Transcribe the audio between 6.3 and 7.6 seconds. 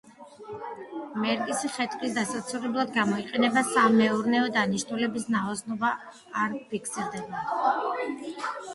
არ ფიქსირდება.